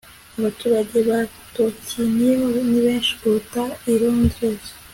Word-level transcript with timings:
Abaturage 0.37 0.97
ba 1.09 1.19
Tokiyo 1.55 2.45
ni 2.69 2.79
benshi 2.85 3.11
kuruta 3.19 3.61
i 3.91 3.93
Londres 3.99 4.63